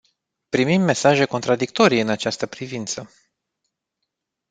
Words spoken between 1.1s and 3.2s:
contradictorii în această privință.